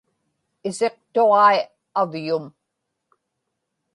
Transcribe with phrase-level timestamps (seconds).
[0.67, 1.57] isiqtuġai
[2.01, 2.45] avyum